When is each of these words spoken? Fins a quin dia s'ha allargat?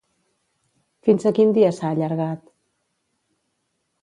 Fins 1.07 1.27
a 1.29 1.33
quin 1.39 1.53
dia 1.59 1.69
s'ha 1.81 1.93
allargat? 1.97 2.49